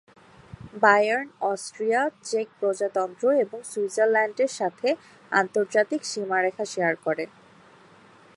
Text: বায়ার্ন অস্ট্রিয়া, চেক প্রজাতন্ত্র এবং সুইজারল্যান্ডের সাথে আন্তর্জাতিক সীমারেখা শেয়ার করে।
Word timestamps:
বায়ার্ন 0.81 1.27
অস্ট্রিয়া, 1.51 2.01
চেক 2.23 2.47
প্রজাতন্ত্র 2.59 3.25
এবং 3.43 3.59
সুইজারল্যান্ডের 3.71 4.51
সাথে 4.59 4.87
আন্তর্জাতিক 5.31 6.01
সীমারেখা 6.11 6.65
শেয়ার 6.73 6.95
করে। 7.05 7.25